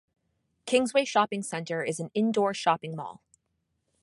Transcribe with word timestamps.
Kingsway 0.65 1.05
Shopping 1.05 1.43
Centre 1.43 1.83
is 1.83 1.99
an 1.99 2.09
indoor 2.15 2.55
shopping 2.55 2.95
mall. 2.95 3.21